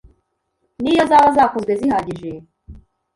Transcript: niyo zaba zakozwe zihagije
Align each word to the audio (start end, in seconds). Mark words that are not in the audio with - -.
niyo 0.81 1.03
zaba 1.09 1.29
zakozwe 1.37 1.71
zihagije 1.79 2.31